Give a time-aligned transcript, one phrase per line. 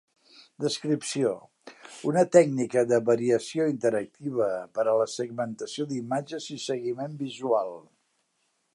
[0.63, 1.33] Descripció:
[2.11, 7.75] una tècnica de variació interactiva per a la segmentació d'imatges i seguiment visual.